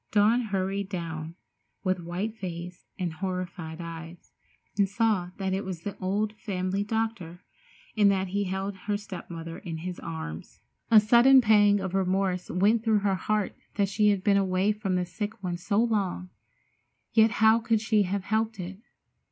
Dawn 0.11 0.41
hurried 0.45 0.89
down, 0.89 1.35
with 1.83 1.99
white 1.99 2.35
face 2.35 2.87
and 2.97 3.13
horrified 3.13 3.79
eyes, 3.79 4.31
and 4.75 4.89
saw 4.89 5.29
that 5.37 5.53
it 5.53 5.63
was 5.63 5.81
the 5.83 5.95
old 5.99 6.33
family 6.37 6.83
doctor, 6.83 7.41
and 7.95 8.09
that 8.09 8.29
he 8.29 8.45
held 8.45 8.75
her 8.87 8.97
step 8.97 9.29
mother 9.29 9.59
in 9.59 9.77
his 9.77 9.99
arms. 9.99 10.59
A 10.89 10.99
sudden 10.99 11.39
pang 11.39 11.79
of 11.79 11.93
remorse 11.93 12.49
went 12.49 12.83
through 12.83 13.01
her 13.01 13.13
heart 13.13 13.55
that 13.75 13.89
she 13.89 14.09
had 14.09 14.23
been 14.23 14.37
away 14.37 14.71
from 14.71 14.95
the 14.95 15.05
sick 15.05 15.43
one 15.43 15.57
so 15.57 15.77
long, 15.83 16.31
yet 17.13 17.33
how 17.33 17.59
could 17.59 17.79
she 17.79 18.01
have 18.01 18.23
helped 18.23 18.59
it? 18.59 18.79